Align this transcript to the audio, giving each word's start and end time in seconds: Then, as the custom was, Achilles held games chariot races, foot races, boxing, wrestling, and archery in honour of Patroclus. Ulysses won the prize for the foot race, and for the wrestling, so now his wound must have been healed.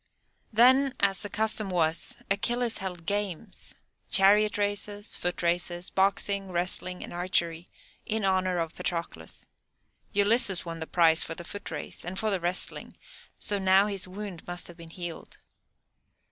Then, 0.51 0.95
as 0.99 1.21
the 1.21 1.29
custom 1.29 1.69
was, 1.69 2.15
Achilles 2.31 2.79
held 2.79 3.05
games 3.05 3.75
chariot 4.09 4.57
races, 4.57 5.15
foot 5.15 5.43
races, 5.43 5.91
boxing, 5.91 6.51
wrestling, 6.51 7.03
and 7.03 7.13
archery 7.13 7.67
in 8.07 8.25
honour 8.25 8.57
of 8.57 8.73
Patroclus. 8.73 9.45
Ulysses 10.11 10.65
won 10.65 10.79
the 10.79 10.87
prize 10.87 11.23
for 11.23 11.35
the 11.35 11.43
foot 11.43 11.69
race, 11.69 12.03
and 12.03 12.17
for 12.17 12.31
the 12.31 12.39
wrestling, 12.39 12.97
so 13.37 13.59
now 13.59 13.85
his 13.85 14.07
wound 14.07 14.47
must 14.47 14.67
have 14.69 14.75
been 14.77 14.89
healed. 14.89 15.37